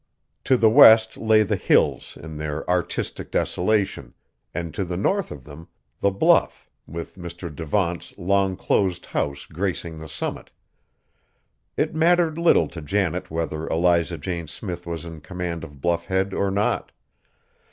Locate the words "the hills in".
1.43-2.37